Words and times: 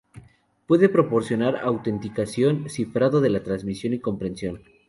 Puede 0.65 0.89
proporcionar 0.89 1.57
autenticación, 1.57 2.71
cifrado 2.71 3.21
de 3.21 3.29
la 3.29 3.43
transmisión 3.43 3.93
y 3.93 3.99
compresión. 3.99 4.63